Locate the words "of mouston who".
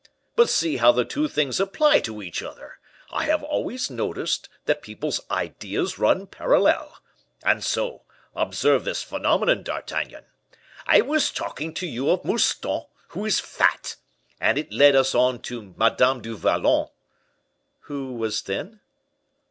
12.09-13.25